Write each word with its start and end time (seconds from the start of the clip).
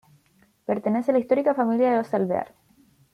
Pertenece 0.65 1.11
a 1.11 1.13
la 1.13 1.19
histórica 1.19 1.53
familia 1.53 1.91
de 1.91 1.97
los 1.99 2.11
Alvear. 2.15 2.55